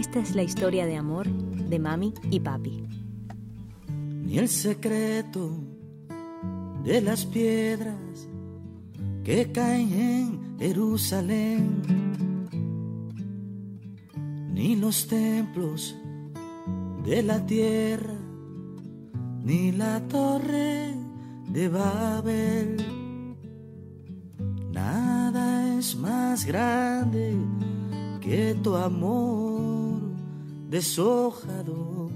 Esta 0.00 0.18
es 0.18 0.34
la 0.34 0.42
historia 0.42 0.86
de 0.86 0.96
amor 0.96 1.28
de 1.28 1.78
mami 1.78 2.14
y 2.30 2.40
papi. 2.40 2.88
Ni 4.24 4.38
el 4.38 4.48
secreto 4.48 5.50
de 6.82 7.02
las 7.02 7.26
piedras 7.26 8.26
que 9.22 9.52
caen 9.52 9.92
en 9.92 10.58
Jerusalén, 10.58 11.82
ni 14.54 14.74
los 14.74 15.06
templos 15.06 15.94
de 17.04 17.22
la 17.22 17.44
tierra, 17.44 18.16
ni 19.44 19.70
la 19.70 20.00
torre 20.08 20.94
de 21.46 21.68
Babel. 21.68 22.76
Nada 24.72 25.76
es 25.76 25.94
más 25.94 26.46
grande 26.46 27.36
que 28.22 28.54
tu 28.62 28.74
amor 28.74 29.59
deshojado. 30.70 32.08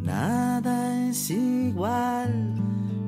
Nada 0.00 1.08
es 1.08 1.30
igual 1.30 2.54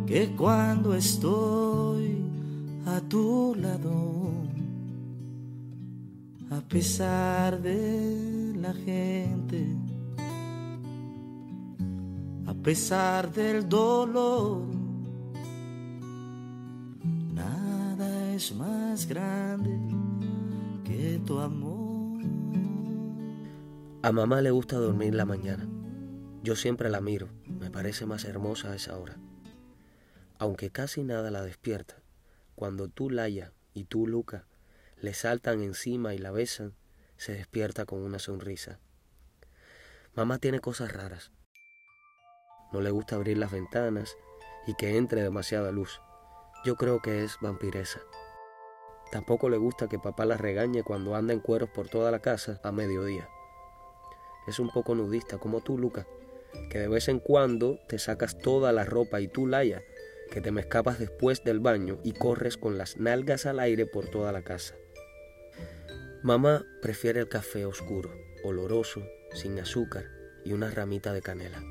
que 0.06 0.34
cuando 0.34 0.94
estoy 0.94 2.18
a 2.84 3.00
tu 3.00 3.54
lado. 3.54 4.32
A 6.50 6.60
pesar 6.60 7.60
de 7.62 8.54
la 8.60 8.72
gente, 8.72 9.66
a 12.46 12.54
pesar 12.54 13.32
del 13.32 13.68
dolor, 13.68 14.62
nada 17.32 18.32
es 18.34 18.54
más 18.54 19.06
grande 19.06 19.78
que 20.84 21.20
tu 21.24 21.38
amor. 21.38 21.63
A 24.04 24.12
mamá 24.12 24.42
le 24.42 24.50
gusta 24.50 24.76
dormir 24.76 25.14
la 25.14 25.24
mañana. 25.24 25.66
Yo 26.42 26.56
siempre 26.56 26.90
la 26.90 27.00
miro, 27.00 27.30
me 27.46 27.70
parece 27.70 28.04
más 28.04 28.26
hermosa 28.26 28.70
a 28.70 28.74
esa 28.74 28.98
hora. 28.98 29.16
Aunque 30.38 30.68
casi 30.68 31.02
nada 31.02 31.30
la 31.30 31.40
despierta, 31.40 32.02
cuando 32.54 32.88
tú, 32.88 33.08
Laia, 33.08 33.54
y 33.72 33.84
tú, 33.84 34.06
Luca, 34.06 34.44
le 34.98 35.14
saltan 35.14 35.62
encima 35.62 36.12
y 36.12 36.18
la 36.18 36.32
besan, 36.32 36.74
se 37.16 37.32
despierta 37.32 37.86
con 37.86 38.02
una 38.02 38.18
sonrisa. 38.18 38.78
Mamá 40.14 40.36
tiene 40.36 40.60
cosas 40.60 40.92
raras. 40.92 41.32
No 42.74 42.82
le 42.82 42.90
gusta 42.90 43.16
abrir 43.16 43.38
las 43.38 43.52
ventanas 43.52 44.18
y 44.66 44.74
que 44.74 44.98
entre 44.98 45.22
demasiada 45.22 45.72
luz. 45.72 46.02
Yo 46.62 46.76
creo 46.76 47.00
que 47.00 47.24
es 47.24 47.38
vampiresa. 47.40 48.00
Tampoco 49.10 49.48
le 49.48 49.56
gusta 49.56 49.88
que 49.88 49.98
papá 49.98 50.26
la 50.26 50.36
regañe 50.36 50.82
cuando 50.82 51.16
anda 51.16 51.32
en 51.32 51.40
cueros 51.40 51.70
por 51.70 51.88
toda 51.88 52.10
la 52.10 52.18
casa 52.18 52.60
a 52.62 52.70
mediodía. 52.70 53.30
Es 54.46 54.58
un 54.58 54.70
poco 54.70 54.94
nudista 54.94 55.38
como 55.38 55.60
tú, 55.60 55.78
Luca 55.78 56.06
que 56.70 56.78
de 56.78 56.88
vez 56.88 57.08
en 57.08 57.20
cuando 57.20 57.78
te 57.88 57.98
sacas 57.98 58.38
toda 58.38 58.72
la 58.72 58.84
ropa 58.84 59.20
y 59.20 59.28
tú, 59.28 59.46
Laia, 59.46 59.82
que 60.30 60.40
te 60.40 60.50
me 60.50 60.62
escapas 60.62 60.98
después 60.98 61.44
del 61.44 61.60
baño 61.60 61.98
y 62.02 62.12
corres 62.12 62.56
con 62.56 62.78
las 62.78 62.96
nalgas 62.96 63.46
al 63.46 63.60
aire 63.60 63.86
por 63.86 64.08
toda 64.08 64.32
la 64.32 64.42
casa. 64.42 64.74
Mamá 66.22 66.64
prefiere 66.80 67.20
el 67.20 67.28
café 67.28 67.66
oscuro, 67.66 68.10
oloroso, 68.42 69.06
sin 69.34 69.58
azúcar 69.58 70.06
y 70.44 70.52
una 70.52 70.70
ramita 70.70 71.12
de 71.12 71.22
canela. 71.22 71.62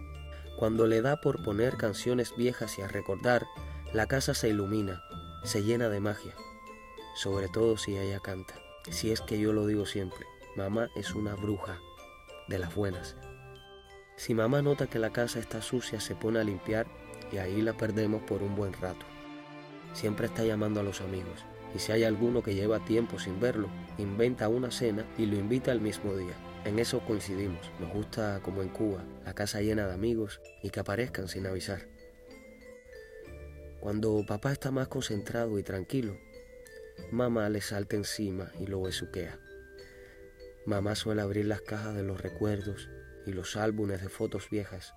Cuando 0.59 0.85
le 0.85 1.01
da 1.01 1.19
por 1.19 1.43
poner 1.43 1.77
canciones 1.77 2.35
viejas 2.37 2.77
y 2.77 2.83
a 2.83 2.87
recordar, 2.87 3.45
la 3.91 4.07
casa 4.07 4.33
se 4.33 4.49
ilumina, 4.49 5.01
se 5.43 5.63
llena 5.63 5.89
de 5.89 5.99
magia, 5.99 6.35
sobre 7.15 7.47
todo 7.47 7.77
si 7.77 7.97
ella 7.97 8.19
canta. 8.19 8.53
Si 8.91 9.11
es 9.11 9.21
que 9.21 9.39
yo 9.39 9.53
lo 9.53 9.65
digo 9.65 9.85
siempre, 9.85 10.25
mamá 10.55 10.89
es 10.95 11.15
una 11.15 11.35
bruja 11.35 11.79
de 12.47 12.59
las 12.59 12.75
buenas. 12.75 13.15
Si 14.15 14.33
mamá 14.33 14.61
nota 14.61 14.87
que 14.87 14.99
la 14.99 15.11
casa 15.11 15.39
está 15.39 15.61
sucia, 15.61 15.99
se 15.99 16.15
pone 16.15 16.39
a 16.39 16.43
limpiar 16.43 16.85
y 17.31 17.37
ahí 17.37 17.61
la 17.61 17.73
perdemos 17.73 18.21
por 18.23 18.43
un 18.43 18.55
buen 18.55 18.73
rato. 18.73 19.05
Siempre 19.93 20.27
está 20.27 20.43
llamando 20.43 20.79
a 20.79 20.83
los 20.83 21.01
amigos 21.01 21.45
y 21.75 21.79
si 21.79 21.91
hay 21.91 22.03
alguno 22.03 22.43
que 22.43 22.53
lleva 22.53 22.85
tiempo 22.85 23.19
sin 23.19 23.39
verlo, 23.39 23.69
inventa 23.97 24.47
una 24.47 24.71
cena 24.71 25.05
y 25.17 25.25
lo 25.25 25.35
invita 25.35 25.71
el 25.71 25.81
mismo 25.81 26.15
día. 26.15 26.35
En 26.65 26.79
eso 26.79 26.99
coincidimos. 27.01 27.71
Nos 27.79 27.91
gusta, 27.91 28.39
como 28.43 28.61
en 28.61 28.69
Cuba, 28.69 29.03
la 29.25 29.33
casa 29.33 29.61
llena 29.61 29.87
de 29.87 29.93
amigos 29.93 30.39
y 30.61 30.69
que 30.69 30.79
aparezcan 30.79 31.27
sin 31.27 31.45
avisar. 31.47 31.87
Cuando 33.81 34.23
papá 34.25 34.53
está 34.53 34.71
más 34.71 34.87
concentrado 34.87 35.59
y 35.59 35.63
tranquilo, 35.63 36.17
mamá 37.11 37.49
le 37.49 37.59
salta 37.59 37.95
encima 37.95 38.51
y 38.59 38.67
lo 38.67 38.81
besuquea. 38.81 39.37
Mamá 40.65 40.95
suele 40.95 41.21
abrir 41.21 41.45
las 41.45 41.61
cajas 41.61 41.93
de 41.93 42.03
los 42.03 42.21
recuerdos 42.21 42.89
y 43.25 43.33
los 43.33 43.57
álbumes 43.57 44.01
de 44.01 44.07
fotos 44.07 44.49
viejas. 44.49 44.93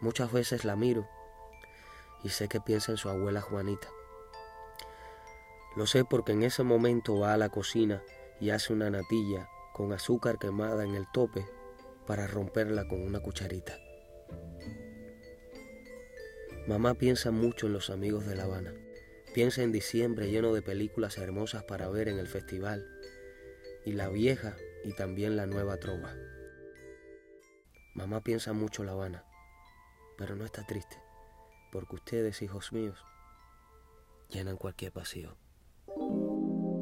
Muchas 0.00 0.30
veces 0.30 0.64
la 0.64 0.76
miro 0.76 1.08
y 2.22 2.28
sé 2.28 2.46
que 2.46 2.60
piensa 2.60 2.92
en 2.92 2.98
su 2.98 3.08
abuela 3.08 3.40
Juanita. 3.40 3.88
Lo 5.74 5.86
sé 5.86 6.04
porque 6.04 6.32
en 6.32 6.44
ese 6.44 6.62
momento 6.62 7.18
va 7.18 7.34
a 7.34 7.36
la 7.36 7.48
cocina 7.48 8.00
y 8.40 8.50
hace 8.50 8.72
una 8.72 8.90
natilla 8.90 9.48
con 9.72 9.92
azúcar 9.92 10.38
quemada 10.38 10.84
en 10.84 10.94
el 10.94 11.06
tope 11.12 11.44
para 12.06 12.28
romperla 12.28 12.86
con 12.86 13.02
una 13.02 13.18
cucharita. 13.18 13.76
Mamá 16.68 16.94
piensa 16.94 17.32
mucho 17.32 17.66
en 17.66 17.72
los 17.72 17.90
amigos 17.90 18.24
de 18.24 18.36
La 18.36 18.44
Habana. 18.44 18.72
Piensa 19.34 19.62
en 19.62 19.72
diciembre 19.72 20.30
lleno 20.30 20.52
de 20.54 20.62
películas 20.62 21.18
hermosas 21.18 21.64
para 21.64 21.88
ver 21.88 22.08
en 22.08 22.20
el 22.20 22.28
festival 22.28 22.86
y 23.84 23.92
la 23.92 24.08
vieja 24.08 24.56
y 24.84 24.92
también 24.92 25.36
la 25.36 25.46
nueva 25.46 25.78
trova. 25.78 26.14
Mamá 27.94 28.22
piensa 28.22 28.52
mucho 28.52 28.84
La 28.84 28.92
Habana, 28.92 29.24
pero 30.16 30.36
no 30.36 30.44
está 30.44 30.64
triste, 30.66 30.96
porque 31.70 31.96
ustedes, 31.96 32.42
hijos 32.42 32.72
míos, 32.72 33.04
llenan 34.28 34.56
cualquier 34.56 34.92
vacío. 34.92 35.36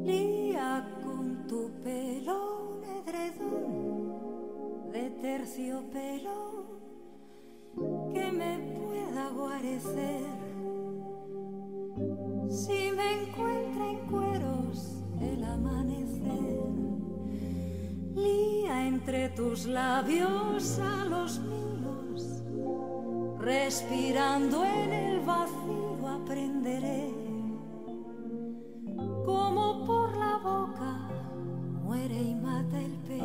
Lía 0.03 0.87
con 1.03 1.47
tu 1.47 1.71
pelo 1.81 2.81
edredón 2.83 4.91
de 4.91 5.09
terciopelo 5.21 6.81
que 8.13 8.31
me 8.31 8.77
pueda 8.77 9.29
guarecer. 9.29 10.21
Si 12.49 12.91
me 12.91 13.23
encuentra 13.23 13.89
en 13.89 13.99
cueros 14.07 15.03
el 15.21 15.43
amanecer 15.43 16.50
entre 18.93 19.29
tus 19.29 19.67
labios 19.67 20.77
a 20.79 21.05
los 21.05 21.39
míos, 21.39 22.43
respirando 23.39 24.65
en 24.65 24.91
el 24.91 25.19
vacío 25.21 26.07
aprenderé 26.09 27.13
como 29.25 29.85
por 29.85 30.17
la 30.17 30.37
boca 30.43 31.09
muere 31.83 32.21
y 32.21 32.35
mata 32.35 32.81
el 32.81 32.95
pez. 33.07 33.21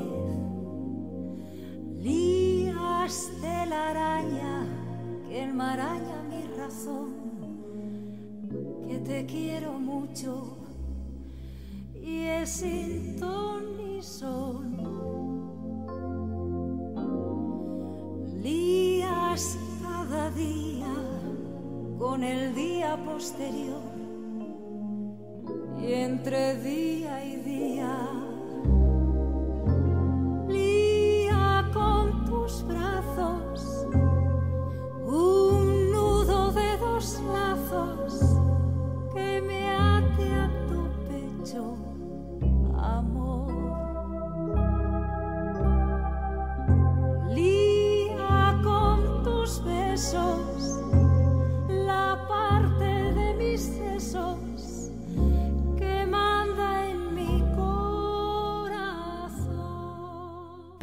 Lías 1.99 3.32
de 3.43 3.66
la 3.66 3.91
araña 3.91 4.66
que 5.28 5.43
enmaraña 5.43 6.22
mi 6.31 6.44
razón, 6.56 7.10
que 8.87 8.99
te 8.99 9.26
quiero 9.26 9.72
mucho 9.72 10.59
y 12.00 12.23
es 12.23 12.50
sin 12.50 13.17
ton 13.19 13.76
ni 13.79 14.00
son. 14.00 14.86
Con 21.99 22.23
el 22.23 22.55
día 22.55 22.97
posterior 23.05 23.83
y 25.81 25.93
entre 25.93 26.56
día 26.56 27.25
y 27.25 27.37
día. 27.37 27.45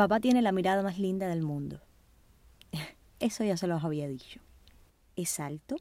Papá 0.03 0.19
tiene 0.19 0.41
la 0.41 0.51
mirada 0.51 0.83
más 0.83 0.99
linda 0.99 1.29
del 1.29 1.41
mundo. 1.41 1.79
Eso 3.21 3.45
ya 3.45 3.55
se 3.55 3.67
los 3.67 3.85
había 3.85 4.05
dicho. 4.05 4.41
Es 5.15 5.39
alto, 5.39 5.77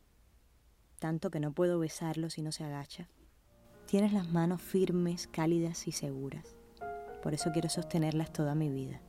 tanto 1.00 1.28
que 1.28 1.40
no 1.40 1.50
puedo 1.50 1.80
besarlo 1.80 2.30
si 2.30 2.40
no 2.40 2.52
se 2.52 2.62
agacha. 2.62 3.08
Tienes 3.86 4.12
las 4.12 4.30
manos 4.30 4.62
firmes, 4.62 5.26
cálidas 5.26 5.88
y 5.88 5.90
seguras. 5.90 6.54
por 7.20 7.34
eso 7.34 7.50
quiero 7.50 7.68
sostenerlas 7.68 8.32
toda 8.32 8.54
mi 8.54 8.70
vida. 8.70 9.00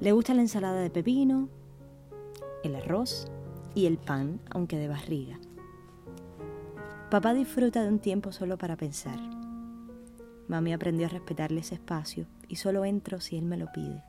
Le 0.00 0.12
gusta 0.12 0.32
la 0.32 0.40
ensalada 0.40 0.80
de 0.80 0.88
pepino, 0.88 1.50
el 2.64 2.76
arroz 2.76 3.30
y 3.74 3.84
el 3.84 3.98
pan, 3.98 4.40
aunque 4.48 4.78
de 4.78 4.88
barriga. 4.88 5.38
Papá 7.10 7.34
disfruta 7.34 7.82
de 7.82 7.90
un 7.90 7.98
tiempo 7.98 8.32
solo 8.32 8.56
para 8.56 8.78
pensar. 8.78 9.37
Mami 10.48 10.72
aprendió 10.72 11.06
a 11.06 11.10
respetarle 11.10 11.60
ese 11.60 11.74
espacio 11.74 12.26
y 12.48 12.56
solo 12.56 12.84
entro 12.84 13.20
si 13.20 13.36
él 13.36 13.44
me 13.44 13.56
lo 13.56 13.70
pide. 13.72 14.02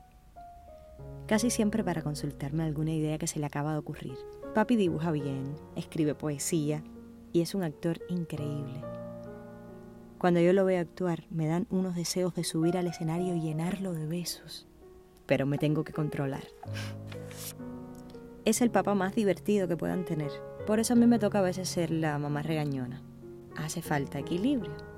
Casi 1.26 1.50
siempre 1.50 1.84
para 1.84 2.02
consultarme 2.02 2.64
alguna 2.64 2.92
idea 2.92 3.18
que 3.18 3.26
se 3.26 3.38
le 3.38 3.46
acaba 3.46 3.72
de 3.72 3.78
ocurrir. 3.78 4.16
Papi 4.54 4.76
dibuja 4.76 5.12
bien, 5.12 5.54
escribe 5.76 6.14
poesía 6.14 6.82
y 7.32 7.42
es 7.42 7.54
un 7.54 7.62
actor 7.62 8.00
increíble. 8.08 8.82
Cuando 10.18 10.40
yo 10.40 10.52
lo 10.52 10.64
veo 10.64 10.80
actuar, 10.80 11.24
me 11.30 11.46
dan 11.46 11.66
unos 11.70 11.94
deseos 11.94 12.34
de 12.34 12.44
subir 12.44 12.76
al 12.76 12.86
escenario 12.86 13.34
y 13.34 13.40
llenarlo 13.40 13.92
de 13.92 14.06
besos. 14.06 14.66
Pero 15.26 15.46
me 15.46 15.56
tengo 15.56 15.84
que 15.84 15.92
controlar. 15.92 16.42
Es 18.44 18.60
el 18.60 18.70
papá 18.70 18.94
más 18.94 19.14
divertido 19.14 19.68
que 19.68 19.76
puedan 19.76 20.04
tener. 20.04 20.30
Por 20.66 20.80
eso 20.80 20.94
a 20.94 20.96
mí 20.96 21.06
me 21.06 21.18
toca 21.18 21.38
a 21.38 21.42
veces 21.42 21.68
ser 21.68 21.90
la 21.90 22.18
mamá 22.18 22.42
regañona. 22.42 23.02
Hace 23.56 23.82
falta 23.82 24.18
equilibrio. 24.18 24.89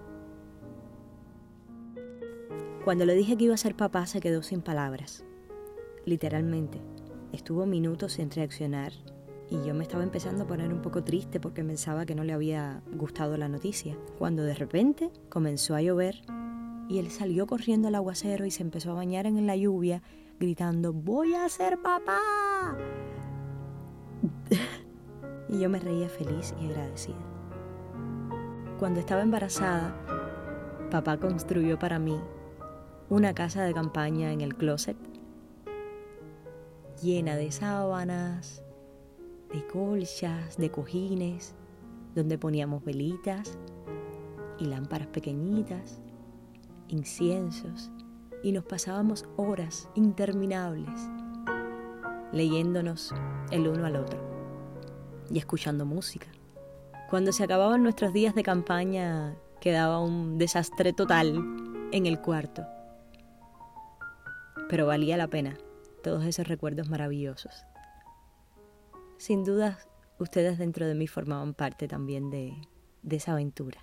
Cuando 2.84 3.06
le 3.06 3.14
dije 3.14 3.37
que 3.37 3.44
iba 3.44 3.55
a 3.55 3.58
ser 3.58 3.76
papá 3.76 4.06
se 4.06 4.20
quedó 4.20 4.43
sin 4.43 4.61
palabras. 4.61 5.25
Literalmente. 6.05 6.81
Estuvo 7.32 7.64
minutos 7.64 8.14
sin 8.14 8.29
reaccionar 8.31 8.93
y 9.49 9.64
yo 9.64 9.73
me 9.73 9.84
estaba 9.84 10.02
empezando 10.02 10.43
a 10.43 10.46
poner 10.49 10.73
un 10.73 10.82
poco 10.82 11.05
triste 11.05 11.38
porque 11.38 11.62
pensaba 11.62 12.05
que 12.06 12.17
no 12.17 12.25
le 12.25 12.32
había 12.32 12.82
gustado 12.93 13.37
la 13.37 13.49
noticia. 13.49 13.96
Cuando 14.19 14.43
de 14.43 14.55
repente 14.55 15.12
comenzó 15.29 15.76
a 15.76 15.81
llover 15.81 16.23
y 16.88 16.99
él 16.99 17.11
salió 17.12 17.46
corriendo 17.46 17.87
al 17.87 17.94
aguacero 17.94 18.46
y 18.46 18.50
se 18.50 18.64
empezó 18.64 18.90
a 18.90 18.94
bañar 18.94 19.26
en 19.26 19.46
la 19.46 19.55
lluvia 19.55 20.02
gritando, 20.40 20.93
voy 20.93 21.35
a 21.35 21.49
ser 21.49 21.81
papá. 21.81 22.76
y 25.49 25.61
yo 25.61 25.70
me 25.70 25.78
reía 25.78 26.08
feliz 26.08 26.52
y 26.61 26.67
agradecida. 26.67 27.14
Cuando 28.81 28.99
estaba 28.99 29.23
embarazada, 29.23 29.94
papá 30.90 31.19
construyó 31.19 31.78
para 31.78 32.00
mí 32.00 32.19
una 33.12 33.35
casa 33.35 33.62
de 33.62 33.75
campaña 33.75 34.32
en 34.32 34.41
el 34.41 34.55
closet 34.56 34.97
llena 37.03 37.37
de 37.37 37.53
sábanas, 37.53 38.62
de 39.53 39.67
colchas, 39.67 40.56
de 40.56 40.70
cojines, 40.70 41.55
donde 42.14 42.38
poníamos 42.38 42.82
velitas 42.82 43.59
y 44.59 44.64
lámparas 44.64 45.09
pequeñitas, 45.09 46.00
inciensos, 46.88 47.91
y 48.43 48.53
nos 48.53 48.64
pasábamos 48.64 49.26
horas 49.37 49.91
interminables 49.94 50.88
leyéndonos 52.32 53.12
el 53.50 53.69
uno 53.69 53.85
al 53.85 53.97
otro 53.97 54.19
y 55.31 55.37
escuchando 55.37 55.85
música. 55.85 56.29
Cuando 57.11 57.32
se 57.32 57.44
acababan 57.44 57.82
nuestros 57.82 58.14
días 58.14 58.35
de 58.35 58.43
campaña 58.43 59.37
quedaba 59.61 60.00
un 60.00 60.38
desastre 60.38 60.94
total 60.94 61.37
en 61.93 62.06
el 62.06 62.19
cuarto, 62.19 62.64
pero 64.73 64.87
valía 64.87 65.19
la 65.19 65.29
pena 65.29 65.59
todos 66.03 66.25
esos 66.25 66.49
recuerdos 66.49 66.89
maravillosos. 66.89 67.67
Sin 69.19 69.45
duda, 69.45 69.79
ustedes 70.19 70.57
dentro 70.57 70.87
de 70.87 70.95
mí 70.95 71.07
formaban 71.07 71.53
parte 71.53 71.89
también 71.89 72.31
de, 72.31 72.57
de 73.03 73.17
esa 73.17 73.33
aventura. 73.33 73.83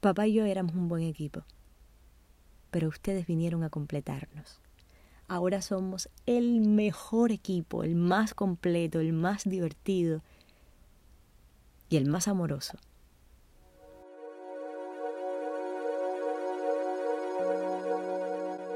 Papá 0.00 0.26
y 0.26 0.32
yo 0.32 0.46
éramos 0.46 0.74
un 0.74 0.88
buen 0.88 1.02
equipo, 1.02 1.44
pero 2.70 2.88
ustedes 2.88 3.26
vinieron 3.26 3.62
a 3.62 3.68
completarnos. 3.68 4.62
Ahora 5.28 5.60
somos 5.60 6.08
el 6.24 6.62
mejor 6.62 7.32
equipo, 7.32 7.84
el 7.84 7.94
más 7.94 8.32
completo, 8.32 9.00
el 9.00 9.12
más 9.12 9.44
divertido 9.44 10.22
y 11.90 11.98
el 11.98 12.08
más 12.08 12.26
amoroso. 12.26 12.78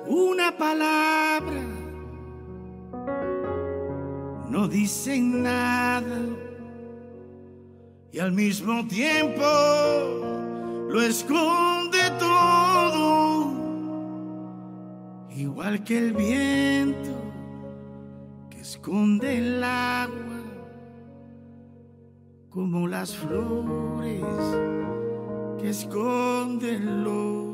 Una 0.06 0.56
palabra, 0.56 1.62
no 4.48 4.68
dicen 4.68 5.42
nada. 5.42 6.18
Y 8.12 8.20
al 8.20 8.32
mismo 8.32 8.86
tiempo 8.86 9.42
lo 10.88 11.02
esconde 11.02 11.98
todo, 12.20 13.52
igual 15.30 15.82
que 15.82 15.98
el 15.98 16.12
viento 16.12 17.10
que 18.50 18.60
esconde 18.60 19.38
el 19.38 19.64
agua, 19.64 20.42
como 22.50 22.86
las 22.86 23.16
flores 23.16 24.22
que 25.60 25.70
esconden 25.70 27.02
los 27.02 27.53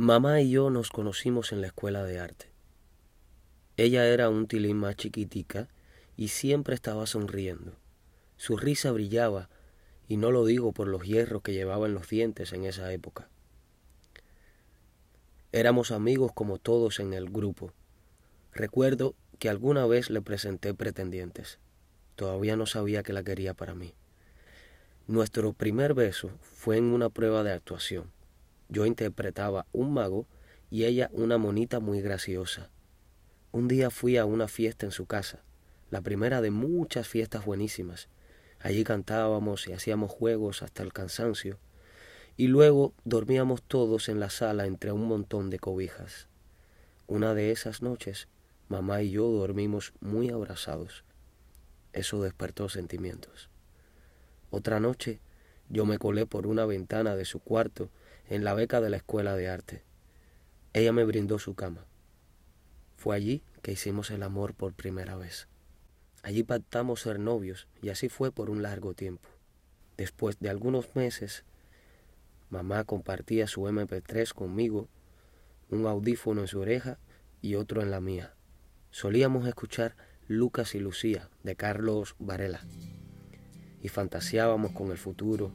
Mamá 0.00 0.40
y 0.42 0.50
yo 0.50 0.70
nos 0.70 0.90
conocimos 0.90 1.50
en 1.50 1.60
la 1.60 1.66
escuela 1.66 2.04
de 2.04 2.20
arte. 2.20 2.52
Ella 3.76 4.06
era 4.06 4.28
un 4.28 4.46
tilín 4.46 4.76
más 4.76 4.94
chiquitica 4.94 5.66
y 6.16 6.28
siempre 6.28 6.76
estaba 6.76 7.04
sonriendo. 7.08 7.72
Su 8.36 8.56
risa 8.56 8.92
brillaba, 8.92 9.50
y 10.06 10.16
no 10.16 10.30
lo 10.30 10.44
digo 10.44 10.70
por 10.70 10.86
los 10.86 11.02
hierros 11.02 11.42
que 11.42 11.52
llevaba 11.52 11.86
en 11.86 11.94
los 11.94 12.08
dientes 12.08 12.52
en 12.52 12.64
esa 12.64 12.92
época. 12.92 13.28
Éramos 15.50 15.90
amigos 15.90 16.30
como 16.32 16.58
todos 16.58 17.00
en 17.00 17.12
el 17.12 17.28
grupo. 17.28 17.72
Recuerdo 18.52 19.16
que 19.40 19.48
alguna 19.48 19.84
vez 19.84 20.10
le 20.10 20.22
presenté 20.22 20.74
pretendientes. 20.74 21.58
Todavía 22.14 22.54
no 22.54 22.66
sabía 22.66 23.02
que 23.02 23.12
la 23.12 23.24
quería 23.24 23.52
para 23.52 23.74
mí. 23.74 23.94
Nuestro 25.08 25.54
primer 25.54 25.94
beso 25.94 26.30
fue 26.40 26.76
en 26.76 26.84
una 26.84 27.08
prueba 27.08 27.42
de 27.42 27.52
actuación. 27.52 28.12
Yo 28.68 28.84
interpretaba 28.84 29.66
un 29.72 29.94
mago 29.94 30.26
y 30.70 30.84
ella 30.84 31.08
una 31.12 31.38
monita 31.38 31.80
muy 31.80 32.00
graciosa. 32.00 32.70
Un 33.50 33.66
día 33.66 33.90
fui 33.90 34.18
a 34.18 34.26
una 34.26 34.46
fiesta 34.46 34.84
en 34.84 34.92
su 34.92 35.06
casa, 35.06 35.42
la 35.90 36.02
primera 36.02 36.42
de 36.42 36.50
muchas 36.50 37.08
fiestas 37.08 37.46
buenísimas. 37.46 38.08
Allí 38.60 38.84
cantábamos 38.84 39.66
y 39.68 39.72
hacíamos 39.72 40.10
juegos 40.10 40.62
hasta 40.62 40.82
el 40.82 40.92
cansancio, 40.92 41.58
y 42.36 42.48
luego 42.48 42.92
dormíamos 43.04 43.62
todos 43.62 44.08
en 44.08 44.20
la 44.20 44.30
sala 44.30 44.66
entre 44.66 44.92
un 44.92 45.08
montón 45.08 45.48
de 45.48 45.58
cobijas. 45.58 46.28
Una 47.06 47.34
de 47.34 47.52
esas 47.52 47.80
noches, 47.80 48.28
mamá 48.68 49.00
y 49.02 49.12
yo 49.12 49.28
dormimos 49.28 49.94
muy 50.00 50.28
abrazados. 50.28 51.04
Eso 51.94 52.22
despertó 52.22 52.68
sentimientos. 52.68 53.48
Otra 54.50 54.78
noche, 54.78 55.20
yo 55.70 55.86
me 55.86 55.98
colé 55.98 56.26
por 56.26 56.46
una 56.46 56.66
ventana 56.66 57.16
de 57.16 57.24
su 57.24 57.40
cuarto 57.40 57.90
en 58.28 58.44
la 58.44 58.54
beca 58.54 58.80
de 58.80 58.90
la 58.90 58.98
escuela 58.98 59.34
de 59.36 59.48
arte. 59.48 59.82
Ella 60.72 60.92
me 60.92 61.04
brindó 61.04 61.38
su 61.38 61.54
cama. 61.54 61.86
Fue 62.96 63.16
allí 63.16 63.42
que 63.62 63.72
hicimos 63.72 64.10
el 64.10 64.22
amor 64.22 64.54
por 64.54 64.74
primera 64.74 65.16
vez. 65.16 65.48
Allí 66.22 66.42
pactamos 66.42 67.00
ser 67.00 67.18
novios 67.18 67.68
y 67.80 67.88
así 67.88 68.08
fue 68.08 68.30
por 68.32 68.50
un 68.50 68.62
largo 68.62 68.94
tiempo. 68.94 69.28
Después 69.96 70.38
de 70.40 70.50
algunos 70.50 70.94
meses, 70.94 71.44
mamá 72.50 72.84
compartía 72.84 73.46
su 73.46 73.62
MP3 73.62 74.32
conmigo, 74.32 74.88
un 75.70 75.86
audífono 75.86 76.42
en 76.42 76.48
su 76.48 76.60
oreja 76.60 76.98
y 77.40 77.54
otro 77.54 77.82
en 77.82 77.90
la 77.90 78.00
mía. 78.00 78.34
Solíamos 78.90 79.46
escuchar 79.46 79.96
Lucas 80.26 80.74
y 80.74 80.80
Lucía 80.80 81.30
de 81.42 81.56
Carlos 81.56 82.14
Varela 82.18 82.60
y 83.80 83.88
fantaseábamos 83.88 84.72
con 84.72 84.90
el 84.90 84.98
futuro, 84.98 85.52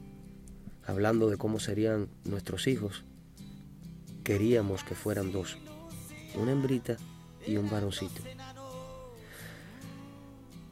hablando 0.86 1.28
de 1.30 1.36
cómo 1.36 1.60
serían 1.60 2.08
nuestros 2.24 2.66
hijos, 2.66 3.04
queríamos 4.22 4.84
que 4.84 4.94
fueran 4.94 5.32
dos, 5.32 5.56
una 6.34 6.52
hembrita 6.52 6.96
y 7.46 7.56
un 7.56 7.70
varoncito. 7.70 8.22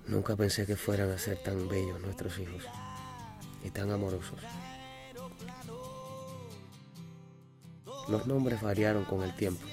Nunca 0.07 0.37
pensé 0.37 0.66
que 0.66 0.76
fueran 0.76 1.11
a 1.11 1.19
ser 1.19 1.42
tan 1.42 1.69
bellos 1.69 2.00
nuestros 2.00 2.38
hijos. 2.38 2.64
y 3.64 3.71
tan 3.71 3.92
amorosos. 3.92 4.40
Los 8.09 8.26
nombres 8.26 8.61
variaron 8.61 9.04
con 9.04 9.23
el 9.23 9.37
tiempo 9.37 9.64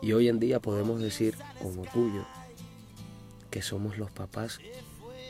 y 0.00 0.12
hoy 0.12 0.28
en 0.28 0.38
día 0.38 0.60
podemos 0.60 1.00
decir 1.00 1.36
con 1.60 1.76
orgullo 1.78 2.24
que 3.50 3.62
somos 3.62 3.98
los 3.98 4.12
papás 4.12 4.60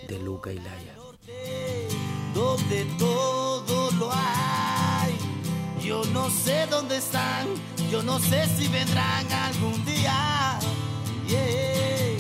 de 0.09 0.19
Luca 0.19 0.53
y 0.53 0.59
Laia. 0.59 0.95
Yo 5.87 6.02
no 6.07 6.28
sé 6.31 6.66
dónde 6.66 6.97
están, 6.97 7.47
yo 7.93 8.02
no 8.02 8.19
sé 8.19 8.45
si 8.57 8.66
vendrán 8.66 9.31
algún 9.31 9.85
día. 9.85 10.59
Yeah. 11.28 12.19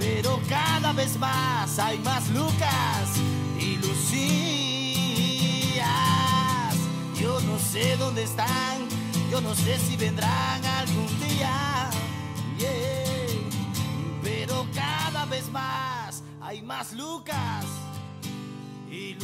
Pero 0.00 0.40
cada 0.48 0.92
vez 0.92 1.16
más 1.16 1.78
hay 1.78 2.00
más 2.00 2.28
Lucas 2.30 3.08
y 3.60 3.76
Lucías. 3.76 4.26
Yo 7.20 7.40
no 7.42 7.56
sé 7.60 7.96
dónde 7.96 8.24
están, 8.24 8.88
yo 9.30 9.40
no 9.40 9.54
sé 9.54 9.78
si 9.78 9.96
vendrán 9.96 10.64
algún 10.64 11.20
día. 11.20 11.88
Yeah. 12.58 13.28
Pero 14.24 14.66
cada 14.74 15.24
vez 15.26 15.48
más 15.52 16.24
hay 16.40 16.62
más 16.62 16.92
Lucas 16.94 17.64
y 18.90 19.14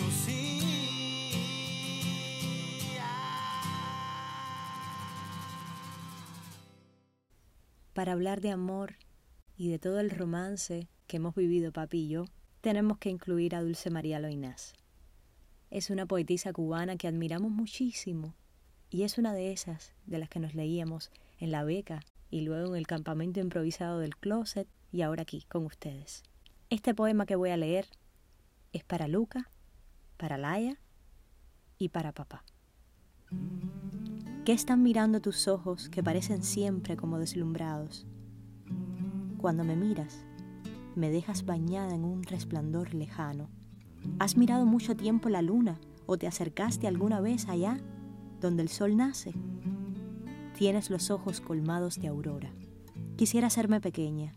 Para 7.94 8.12
hablar 8.12 8.40
de 8.40 8.50
amor 8.50 8.96
y 9.56 9.70
de 9.70 9.78
todo 9.78 10.00
el 10.00 10.10
romance 10.10 10.88
que 11.06 11.18
hemos 11.18 11.36
vivido 11.36 11.70
papi 11.70 11.98
y 11.98 12.08
yo, 12.08 12.24
tenemos 12.60 12.98
que 12.98 13.08
incluir 13.08 13.54
a 13.54 13.62
Dulce 13.62 13.88
María 13.88 14.18
Loinás. 14.18 14.74
Es 15.70 15.90
una 15.90 16.04
poetisa 16.04 16.52
cubana 16.52 16.96
que 16.96 17.06
admiramos 17.06 17.52
muchísimo 17.52 18.34
y 18.90 19.04
es 19.04 19.16
una 19.16 19.32
de 19.32 19.52
esas 19.52 19.92
de 20.06 20.18
las 20.18 20.28
que 20.28 20.40
nos 20.40 20.54
leíamos 20.54 21.12
en 21.38 21.52
la 21.52 21.62
beca 21.62 22.00
y 22.30 22.40
luego 22.40 22.74
en 22.74 22.80
el 22.80 22.86
campamento 22.88 23.38
improvisado 23.38 24.00
del 24.00 24.16
closet 24.16 24.66
y 24.90 25.02
ahora 25.02 25.22
aquí 25.22 25.44
con 25.48 25.64
ustedes. 25.64 26.24
Este 26.70 26.94
poema 26.94 27.26
que 27.26 27.36
voy 27.36 27.50
a 27.50 27.56
leer 27.56 27.86
es 28.72 28.82
para 28.82 29.06
Luca, 29.06 29.50
para 30.16 30.36
Laia 30.36 30.80
y 31.78 31.90
para 31.90 32.10
papá. 32.10 32.44
¿Qué 34.44 34.52
están 34.52 34.82
mirando 34.82 35.22
tus 35.22 35.48
ojos 35.48 35.88
que 35.88 36.02
parecen 36.02 36.42
siempre 36.42 36.98
como 36.98 37.18
deslumbrados? 37.18 38.06
Cuando 39.38 39.64
me 39.64 39.74
miras, 39.74 40.22
me 40.94 41.08
dejas 41.08 41.46
bañada 41.46 41.94
en 41.94 42.04
un 42.04 42.22
resplandor 42.24 42.92
lejano. 42.92 43.48
¿Has 44.18 44.36
mirado 44.36 44.66
mucho 44.66 44.94
tiempo 44.96 45.30
la 45.30 45.40
luna 45.40 45.80
o 46.04 46.18
te 46.18 46.26
acercaste 46.26 46.86
alguna 46.86 47.22
vez 47.22 47.48
allá, 47.48 47.78
donde 48.38 48.62
el 48.62 48.68
sol 48.68 48.98
nace? 48.98 49.32
Tienes 50.58 50.90
los 50.90 51.10
ojos 51.10 51.40
colmados 51.40 51.98
de 51.98 52.08
aurora. 52.08 52.52
Quisiera 53.16 53.46
hacerme 53.46 53.80
pequeña, 53.80 54.34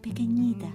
pequeñita, 0.00 0.72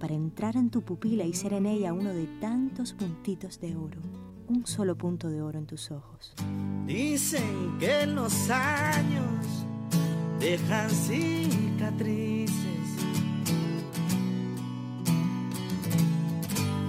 para 0.00 0.14
entrar 0.14 0.56
en 0.56 0.70
tu 0.70 0.82
pupila 0.82 1.26
y 1.26 1.32
ser 1.32 1.52
en 1.52 1.66
ella 1.66 1.92
uno 1.92 2.10
de 2.10 2.26
tantos 2.40 2.92
puntitos 2.92 3.60
de 3.60 3.76
oro, 3.76 4.00
un 4.48 4.66
solo 4.66 4.96
punto 4.96 5.28
de 5.28 5.40
oro 5.42 5.58
en 5.58 5.66
tus 5.66 5.90
ojos. 5.90 6.34
Dicen 6.86 7.76
que 7.78 8.06
los 8.06 8.50
años 8.50 9.46
dejan 10.38 10.90
cicatrices, 10.90 12.54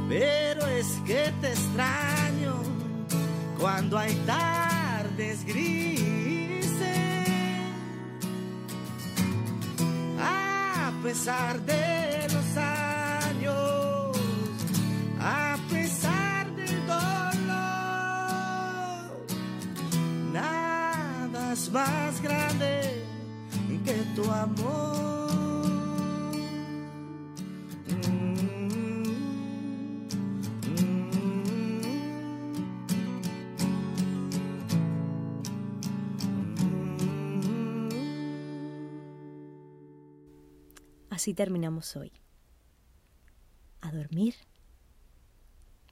pero 0.10 0.68
es 0.68 0.88
que 1.06 1.34
te 1.42 1.48
extraño 1.50 2.56
cuando 3.60 3.98
hay 3.98 4.14
tardes 4.26 5.46
grises. 5.46 6.06
A 10.20 10.92
pesar 11.04 11.62
de 11.62 12.25
más 21.76 22.22
grande 22.22 23.04
que 23.84 23.94
tu 24.16 24.24
amor. 24.32 24.96
Así 41.10 41.34
terminamos 41.34 41.94
hoy. 41.98 42.14
A 43.82 43.92
dormir 43.92 44.36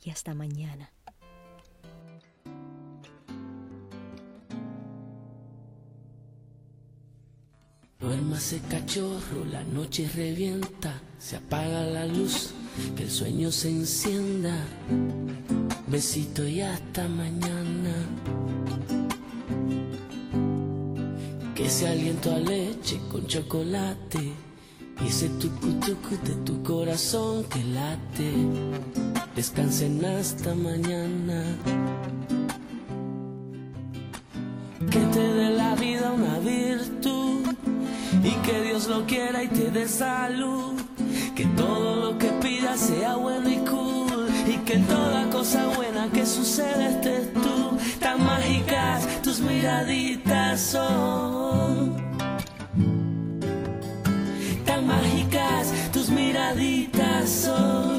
y 0.02 0.12
hasta 0.12 0.34
mañana. 0.34 0.94
Duérmase 8.34 8.62
cachorro, 8.68 9.46
la 9.52 9.64
noche 9.64 10.10
revienta, 10.16 10.92
se 11.20 11.36
apaga 11.36 11.86
la 11.86 12.08
luz, 12.08 12.50
que 12.96 13.04
el 13.04 13.12
sueño 13.12 13.52
se 13.52 13.70
encienda. 13.70 14.56
Besito 15.86 16.48
y 16.48 16.62
hasta 16.62 17.08
mañana. 17.08 17.94
Que 21.54 21.68
ese 21.68 21.88
aliento 21.88 22.34
a 22.34 22.40
leche 22.40 23.00
con 23.12 23.28
chocolate 23.28 24.34
y 25.04 25.08
ese 25.08 25.30
tucu 25.30 25.72
tucu 25.74 26.18
de 26.26 26.34
tu 26.44 26.64
corazón 26.64 27.44
que 27.44 27.64
late. 27.66 28.34
Descansen 29.36 30.04
hasta 30.06 30.56
mañana. 30.56 31.56
Que 34.90 35.00
te 35.14 35.43
lo 38.94 39.06
quiera 39.08 39.44
y 39.44 39.48
te 39.48 39.72
dé 39.72 39.88
salud. 39.88 40.80
Que 41.36 41.46
todo 41.58 41.96
lo 41.96 42.18
que 42.18 42.28
pidas 42.44 42.80
sea 42.80 43.16
bueno 43.16 43.50
y 43.50 43.58
cool 43.70 44.28
y 44.48 44.58
que 44.68 44.78
toda 44.78 45.30
cosa 45.32 45.66
buena 45.76 46.10
que 46.14 46.26
suceda 46.26 46.90
estés 46.90 47.34
tú. 47.34 47.78
Tan 48.00 48.24
mágicas 48.24 49.22
tus 49.24 49.40
miraditas 49.40 50.62
son. 50.62 51.98
Tan 54.66 54.88
mágicas 54.88 55.74
tus 55.92 56.10
miraditas 56.10 57.30
son. 57.30 57.93